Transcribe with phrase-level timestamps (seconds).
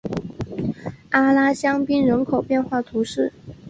[1.11, 3.31] 阿拉香槟人口变化图示